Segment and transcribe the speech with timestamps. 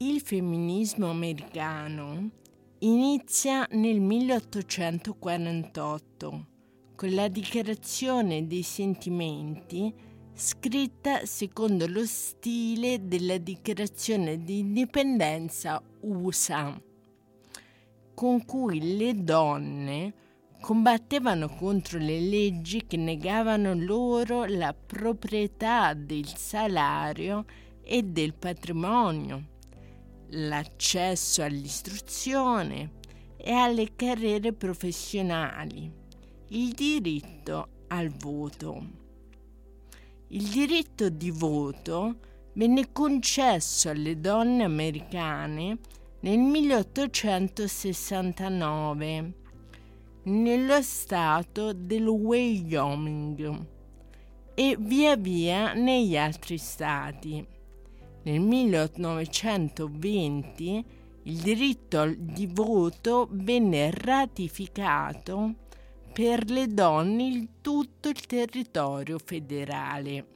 [0.00, 2.30] Il femminismo americano
[2.78, 6.46] inizia nel 1848
[6.94, 9.92] con la dichiarazione dei sentimenti
[10.34, 16.80] scritta secondo lo stile della dichiarazione di indipendenza USA,
[18.14, 20.14] con cui le donne
[20.60, 27.44] combattevano contro le leggi che negavano loro la proprietà del salario
[27.82, 29.56] e del patrimonio
[30.30, 32.96] l'accesso all'istruzione
[33.36, 35.88] e alle carriere professionali,
[36.48, 39.06] il diritto al voto.
[40.28, 42.16] Il diritto di voto
[42.52, 45.78] venne concesso alle donne americane
[46.20, 49.32] nel 1869
[50.24, 53.66] nello stato del Wyoming
[54.54, 57.57] e via via negli altri stati.
[58.28, 60.84] Nel 1920
[61.22, 65.54] il diritto di voto venne ratificato
[66.12, 70.26] per le donne in tutto il territorio federale.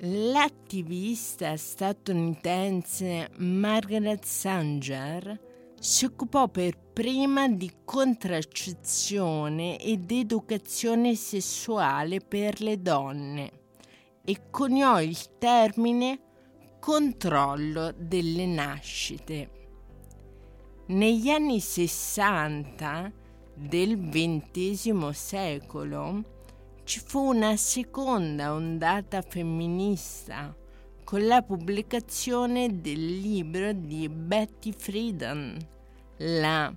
[0.00, 5.40] L'attivista statunitense Margaret Sanger
[5.80, 13.58] si occupò per prima di contraccezione ed educazione sessuale per le donne
[14.28, 16.20] e coniò il termine
[16.78, 19.50] controllo delle nascite.
[20.88, 23.10] Negli anni 60
[23.54, 26.24] del XX secolo
[26.84, 30.54] ci fu una seconda ondata femminista
[31.04, 35.56] con la pubblicazione del libro di Betty Friedan,
[36.18, 36.70] La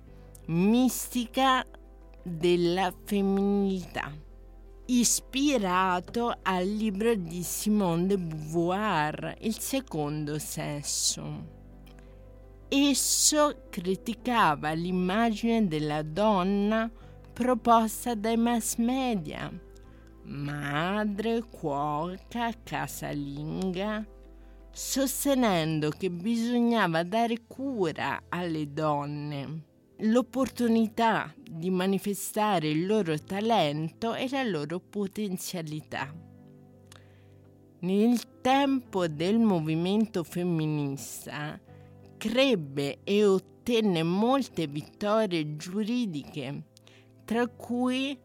[0.46, 1.66] mistica
[2.22, 4.30] della femminilità
[5.00, 11.60] ispirato al libro di Simone de Beauvoir, Il secondo sesso.
[12.68, 16.90] Esso criticava l'immagine della donna
[17.32, 19.50] proposta dai mass media,
[20.24, 24.06] madre, cuoca, casalinga,
[24.70, 34.42] sostenendo che bisognava dare cura alle donne l'opportunità di manifestare il loro talento e la
[34.42, 36.12] loro potenzialità.
[37.80, 41.60] Nel tempo del movimento femminista
[42.16, 46.64] crebbe e ottenne molte vittorie giuridiche,
[47.24, 48.18] tra cui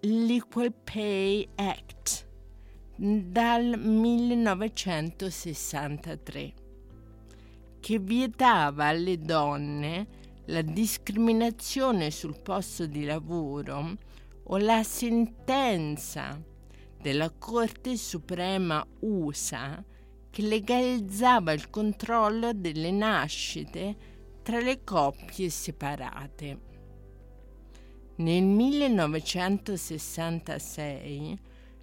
[0.00, 2.26] l'Equal Pay Act
[2.96, 6.54] dal 1963,
[7.80, 13.98] che vietava alle donne la discriminazione sul posto di lavoro
[14.44, 16.42] o la sentenza
[17.00, 19.82] della Corte Suprema USA
[20.30, 23.96] che legalizzava il controllo delle nascite
[24.42, 26.72] tra le coppie separate.
[28.16, 31.38] Nel 1966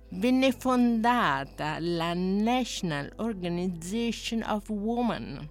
[0.10, 5.50] venne fondata la National Organization of Women,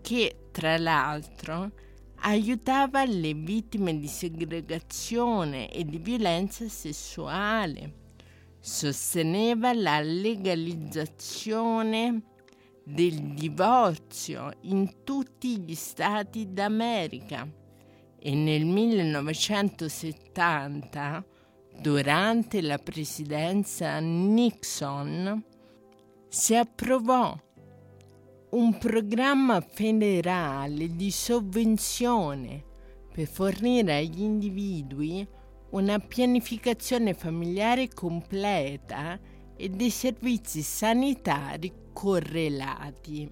[0.00, 1.70] che tra l'altro,
[2.22, 7.98] aiutava le vittime di segregazione e di violenza sessuale,
[8.58, 12.22] sosteneva la legalizzazione
[12.84, 17.46] del divorzio in tutti gli stati d'America
[18.18, 21.24] e nel 1970,
[21.80, 25.42] durante la presidenza Nixon,
[26.28, 27.34] si approvò
[28.50, 32.64] un programma federale di sovvenzione
[33.12, 35.24] per fornire agli individui
[35.70, 39.18] una pianificazione familiare completa
[39.56, 43.30] e dei servizi sanitari correlati.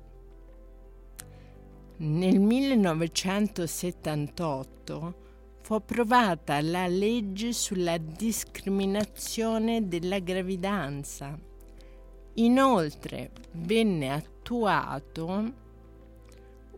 [1.96, 5.26] Nel 1978
[5.62, 11.36] fu approvata la legge sulla discriminazione della gravidanza.
[12.34, 15.52] Inoltre venne attuata attuato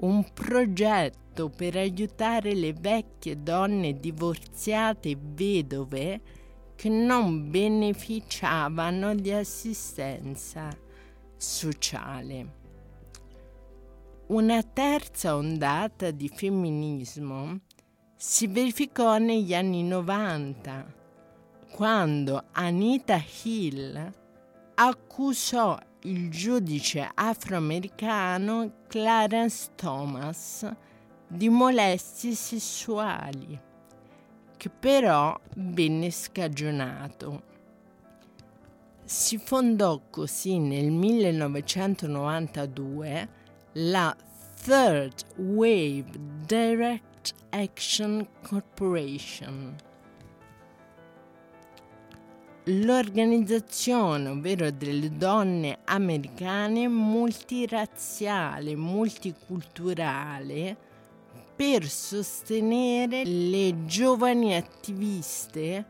[0.00, 6.20] un progetto per aiutare le vecchie donne divorziate e vedove
[6.74, 10.68] che non beneficiavano di assistenza
[11.36, 12.58] sociale.
[14.28, 17.60] Una terza ondata di femminismo
[18.16, 20.94] si verificò negli anni 90,
[21.72, 24.12] quando Anita Hill
[24.74, 30.66] accusò il giudice afroamericano Clarence Thomas
[31.26, 33.60] di molestie sessuali,
[34.56, 37.42] che però venne scagionato.
[39.04, 43.28] Si fondò così nel 1992
[43.72, 44.16] la
[44.62, 46.12] Third Wave
[46.46, 49.76] Direct Action Corporation.
[52.64, 60.76] L'organizzazione, ovvero delle donne americane multirazziale, multiculturale,
[61.56, 65.86] per sostenere le giovani attiviste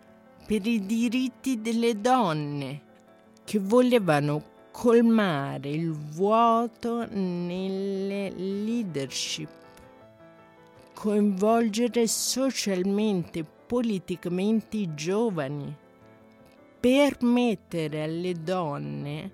[0.46, 2.82] per i diritti delle donne
[3.44, 4.40] che volevano
[4.70, 9.50] colmare il vuoto nelle leadership,
[10.94, 15.88] coinvolgere socialmente e politicamente i giovani,
[16.81, 19.31] permettere alle donne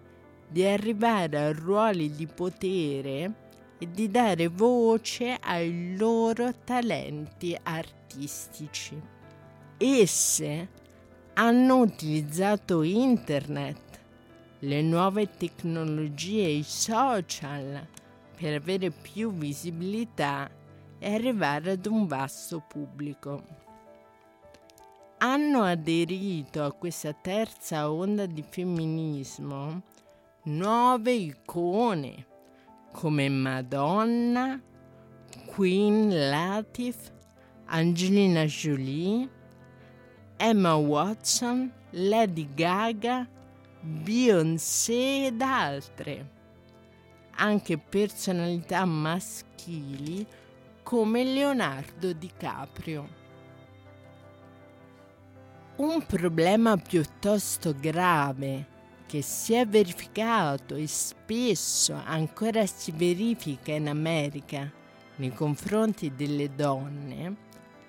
[0.49, 3.45] di arrivare a ruoli di potere
[3.79, 9.01] e di dare voce ai loro talenti artistici.
[9.79, 10.69] Esse
[11.35, 14.01] hanno utilizzato internet
[14.61, 17.87] le nuove tecnologie e i social
[18.37, 20.51] per avere più visibilità
[20.99, 23.66] e arrivare ad un vasto pubblico.
[25.19, 29.83] Hanno aderito a questa terza onda di femminismo
[30.43, 32.27] nuove icone
[32.93, 34.61] come Madonna,
[35.47, 37.11] Queen Latif,
[37.65, 39.27] Angelina Jolie,
[40.37, 43.27] Emma Watson, Lady Gaga
[43.81, 46.31] Beyoncé ed altre,
[47.37, 50.27] anche personalità maschili
[50.83, 53.16] come Leonardo DiCaprio.
[55.77, 58.67] Un problema piuttosto grave
[59.07, 64.73] che si è verificato e spesso ancora si verifica in America
[65.17, 67.37] nei confronti delle donne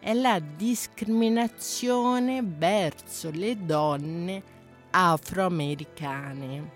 [0.01, 4.43] è la discriminazione verso le donne
[4.91, 6.71] afroamericane.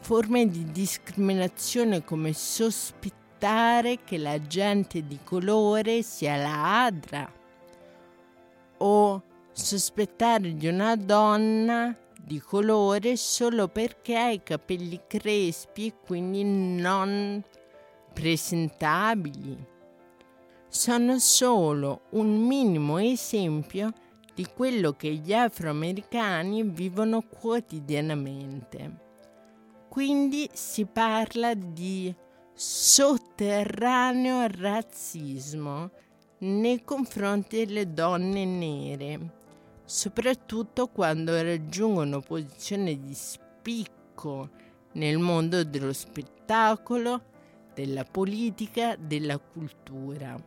[0.00, 7.32] Forme di discriminazione come sospettare che la gente di colore sia ladra
[8.78, 16.44] o sospettare di una donna di colore solo perché ha i capelli crespi e quindi
[16.44, 17.42] non
[18.12, 19.66] presentabili.
[20.68, 23.92] Sono solo un minimo esempio
[24.34, 29.08] di quello che gli afroamericani vivono quotidianamente.
[29.88, 32.14] Quindi si parla di
[32.54, 35.90] sotterraneo razzismo
[36.38, 39.39] nei confronti delle donne nere,
[39.90, 44.48] soprattutto quando raggiungono posizioni di spicco
[44.92, 47.20] nel mondo dello spettacolo,
[47.74, 50.40] della politica, della cultura.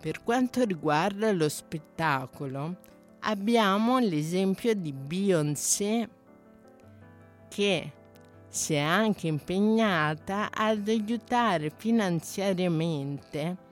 [0.00, 2.76] Per quanto riguarda lo spettacolo,
[3.22, 6.08] abbiamo l'esempio di Beyoncé
[7.48, 7.92] che
[8.46, 13.66] si è anche impegnata ad aiutare finanziariamente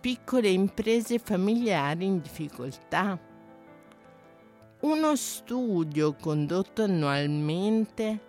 [0.00, 3.25] piccole imprese familiari in difficoltà.
[4.80, 8.20] Uno studio condotto annualmente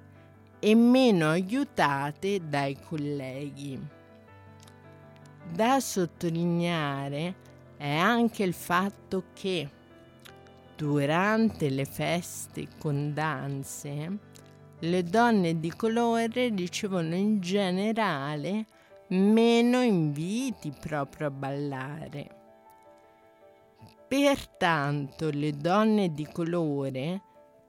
[0.58, 3.80] e meno aiutate dai colleghi.
[5.52, 7.36] Da sottolineare
[7.78, 9.70] è anche il fatto che
[10.76, 14.18] durante le feste con danze
[14.80, 18.66] le donne di colore ricevono in generale
[19.10, 22.43] meno inviti proprio a ballare.
[24.14, 27.22] Pertanto le donne di colore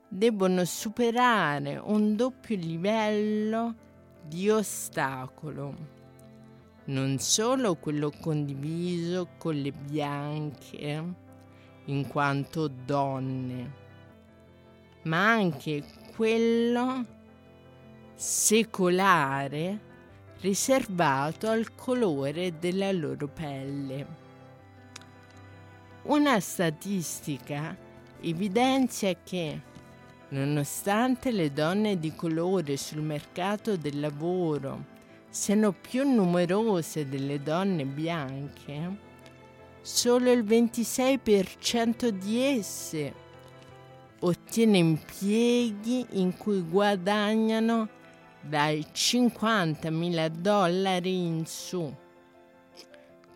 [0.06, 3.74] debbono superare un doppio livello
[4.22, 5.74] di ostacolo,
[6.84, 11.14] non solo quello condiviso con le bianche
[11.86, 13.72] in quanto donne,
[15.04, 15.82] ma anche
[16.14, 17.06] quello
[18.14, 19.80] secolare
[20.40, 24.23] riservato al colore della loro pelle.
[26.04, 27.76] Una statistica
[28.20, 29.60] evidenzia che
[30.34, 34.84] Nonostante le donne di colore sul mercato del lavoro
[35.28, 38.96] siano più numerose delle donne bianche,
[39.80, 43.14] solo il 26% di esse
[44.18, 47.88] ottiene impieghi in cui guadagnano
[48.40, 51.94] dai 50.000 dollari in su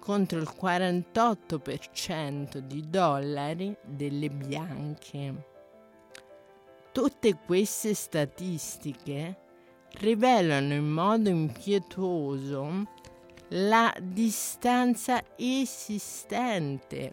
[0.09, 5.35] contro il 48% di dollari delle bianche.
[6.93, 9.37] Tutte queste statistiche
[9.99, 12.87] rivelano in modo impietoso
[13.49, 17.11] la distanza esistente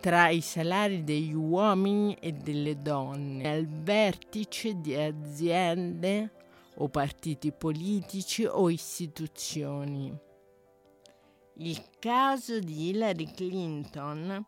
[0.00, 6.30] tra i salari degli uomini e delle donne al vertice di aziende
[6.74, 10.28] o partiti politici o istituzioni.
[11.62, 14.42] Il caso di Hillary Clinton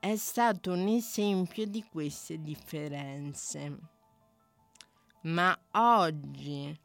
[0.00, 3.78] è stato un esempio di queste differenze.
[5.22, 6.76] Ma oggi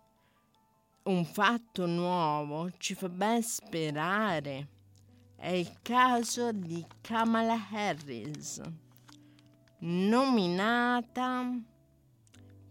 [1.06, 4.68] un fatto nuovo ci fa ben sperare.
[5.36, 8.62] È il caso di Kamala Harris,
[9.80, 11.52] nominata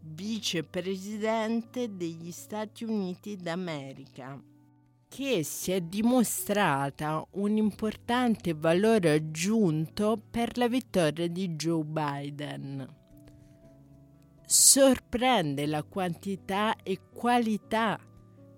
[0.01, 4.57] vicepresidente degli Stati Uniti d'America
[5.09, 12.97] che si è dimostrata un importante valore aggiunto per la vittoria di Joe Biden.
[14.45, 17.99] Sorprende la quantità e qualità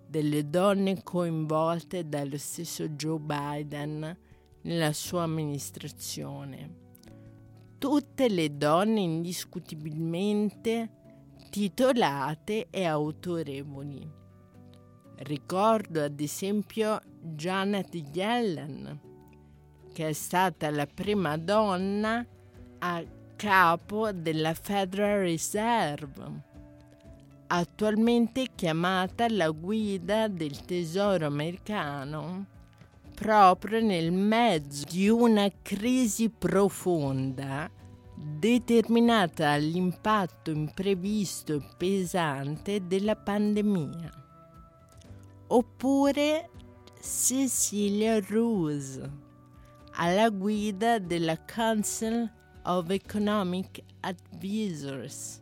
[0.06, 4.18] delle donne coinvolte dallo stesso Joe Biden
[4.62, 6.78] nella sua amministrazione.
[7.78, 10.90] Tutte le donne indiscutibilmente
[11.48, 14.18] titolate e autorevoli
[15.22, 18.98] Ricordo ad esempio Janet Yellen,
[19.92, 22.24] che è stata la prima donna
[22.78, 23.04] a
[23.36, 26.42] capo della Federal Reserve,
[27.48, 32.46] attualmente chiamata la guida del tesoro americano
[33.14, 37.70] proprio nel mezzo di una crisi profonda
[38.14, 44.19] determinata dall'impatto imprevisto e pesante della pandemia
[45.52, 46.48] oppure
[47.00, 49.10] Cecilia Rose
[49.92, 52.30] alla guida della Council
[52.64, 55.40] of Economic Advisors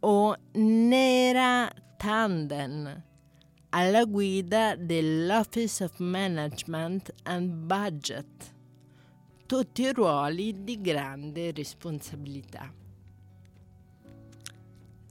[0.00, 3.04] o Nera Tanden
[3.70, 8.54] alla guida dell'Office of Management and Budget,
[9.46, 12.72] tutti ruoli di grande responsabilità.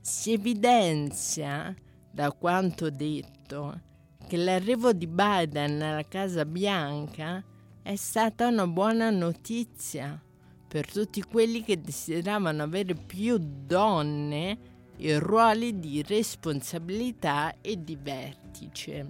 [0.02, 1.74] Si evidenzia
[2.20, 3.80] da quanto detto,
[4.28, 7.42] che l'arrivo di Biden alla Casa Bianca
[7.82, 10.22] è stata una buona notizia
[10.68, 14.58] per tutti quelli che desideravano avere più donne
[14.98, 19.08] in ruoli di responsabilità e di vertice.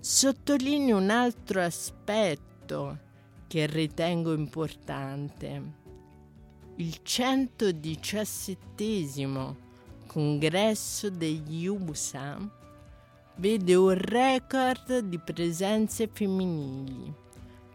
[0.00, 2.98] Sottolineo un altro aspetto
[3.48, 5.62] che ritengo importante.
[6.76, 8.82] Il 117
[10.06, 12.38] congresso degli USA
[13.36, 17.12] vede un record di presenze femminili,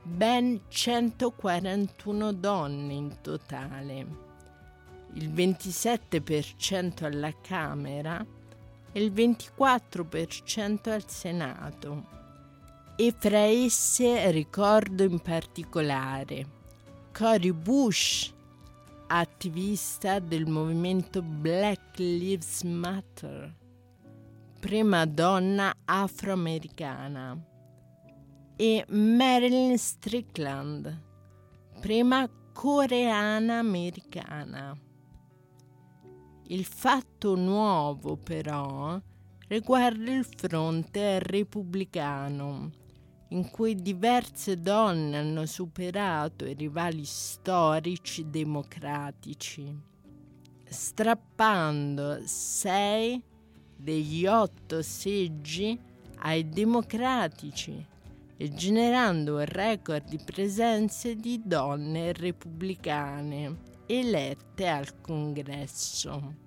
[0.02, 4.08] ben 141 donne in totale,
[5.14, 8.26] il 27% alla Camera
[8.92, 12.16] e il 24% al Senato.
[12.96, 16.46] E fra esse ricordo in particolare
[17.12, 18.34] Cory Bush,
[19.08, 23.56] attivista del movimento Black Lives Matter,
[24.60, 27.38] prima donna afroamericana,
[28.56, 31.02] e Marilyn Strickland,
[31.80, 34.78] prima coreana americana.
[36.48, 39.00] Il fatto nuovo però
[39.48, 42.86] riguarda il fronte repubblicano
[43.30, 49.76] in cui diverse donne hanno superato i rivali storici democratici,
[50.66, 53.22] strappando sei
[53.76, 55.80] degli otto seggi
[56.20, 57.86] ai democratici
[58.38, 63.58] e generando un record di presenze di donne repubblicane
[63.88, 66.46] elette al congresso.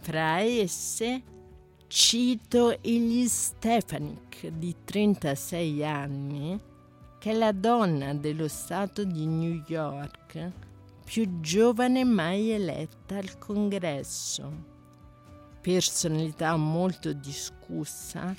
[0.00, 1.22] Fra esse
[1.96, 6.60] Cito Illy Stefanik, di 36 anni,
[7.20, 10.50] che è la donna dello Stato di New York
[11.04, 14.50] più giovane mai eletta al congresso.
[15.60, 18.34] Personalità molto discussa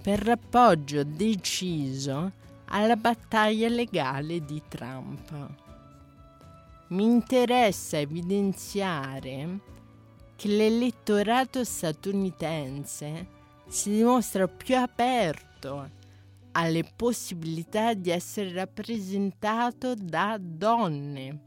[0.00, 2.30] per l'appoggio deciso
[2.66, 5.48] alla battaglia legale di Trump.
[6.90, 9.58] Mi interessa evidenziare
[10.40, 13.26] che l'elettorato statunitense
[13.68, 15.90] si dimostra più aperto
[16.52, 21.40] ha le possibilità di essere rappresentato da donne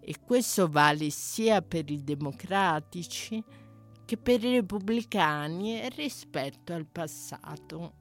[0.00, 3.42] e questo vale sia per i democratici
[4.04, 7.99] che per i repubblicani rispetto al passato.